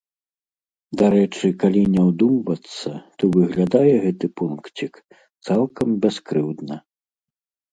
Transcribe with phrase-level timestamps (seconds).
[1.01, 4.93] Дарэчы, калі не ўдумвацца, то выглядае гэты пункцік
[5.51, 6.75] цалкам бяскрыўдна.